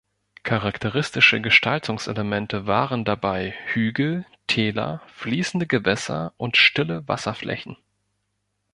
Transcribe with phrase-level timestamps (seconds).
[0.41, 7.77] Charakteristische Gestaltungselemente waren dabei Hügel, Täler, fließende Gewässer und stille Wasserflächen.